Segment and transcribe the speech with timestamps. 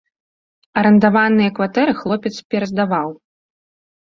[0.81, 3.09] Арандаваныя кватэры хлопец пераздаваў.